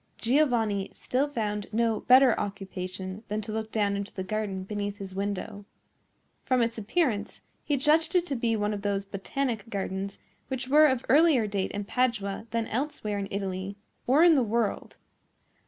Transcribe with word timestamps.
Giovanni 0.17 0.89
still 0.95 1.27
found 1.27 1.71
no 1.71 1.99
better 1.99 2.33
occupation 2.39 3.23
than 3.27 3.39
to 3.41 3.51
look 3.51 3.71
down 3.71 3.95
into 3.95 4.11
the 4.11 4.23
garden 4.23 4.63
beneath 4.63 4.97
his 4.97 5.13
window. 5.13 5.63
From 6.43 6.63
its 6.63 6.79
appearance, 6.79 7.43
he 7.63 7.77
judged 7.77 8.15
it 8.15 8.25
to 8.25 8.35
be 8.35 8.55
one 8.55 8.73
of 8.73 8.81
those 8.81 9.05
botanic 9.05 9.69
gardens 9.69 10.17
which 10.47 10.67
were 10.67 10.87
of 10.87 11.05
earlier 11.07 11.45
date 11.45 11.69
in 11.69 11.83
Padua 11.83 12.47
than 12.49 12.65
elsewhere 12.65 13.19
in 13.19 13.27
Italy 13.29 13.75
or 14.07 14.23
in 14.23 14.33
the 14.33 14.41
world. 14.41 14.97